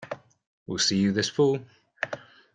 We'll 0.65 0.79
see 0.79 0.97
you 0.97 1.11
this 1.11 1.29
Fall! 1.29 1.59